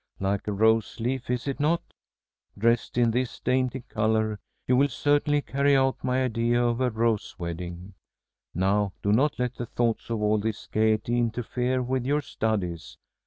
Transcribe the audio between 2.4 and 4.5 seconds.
Dressed in this dainty color,